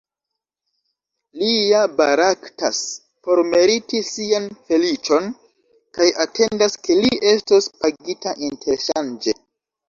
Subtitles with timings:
[1.41, 2.79] Li ja baraktas
[3.27, 5.29] por meriti sian feliĉon,
[5.99, 9.37] kaj atendas ke li estos pagita interŝanĝe.